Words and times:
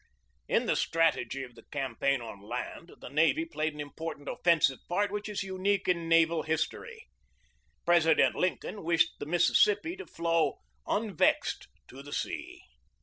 In 0.47 0.65
the 0.65 0.75
strategy 0.75 1.43
of 1.43 1.53
the 1.53 1.61
campaign 1.71 2.21
on 2.21 2.41
land 2.41 2.91
the 3.01 3.09
navy 3.11 3.45
played 3.45 3.75
an 3.75 3.79
important 3.79 4.27
offensive 4.27 4.79
part 4.89 5.11
which 5.11 5.29
is 5.29 5.43
unique 5.43 5.85
46 5.85 5.85
GEORGE 5.85 5.93
DEWEY 5.93 6.01
in 6.01 6.09
naval 6.09 6.41
history. 6.41 7.05
President 7.85 8.35
Lincoln 8.35 8.83
wished 8.83 9.11
the 9.19 9.27
Mis 9.27 9.51
sissippi 9.51 9.95
to 9.99 10.07
flow 10.07 10.57
"unvexed" 10.87 11.67
to 11.87 12.01
the 12.01 12.13
sea. 12.13 12.63